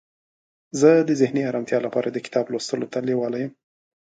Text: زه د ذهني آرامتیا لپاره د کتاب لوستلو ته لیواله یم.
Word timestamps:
زه 0.79 0.89
د 1.07 1.11
ذهني 1.21 1.41
آرامتیا 1.51 1.79
لپاره 1.85 2.07
د 2.11 2.17
کتاب 2.25 2.45
لوستلو 2.51 2.87
ته 2.93 2.99
لیواله 3.07 3.37
یم. 3.43 3.51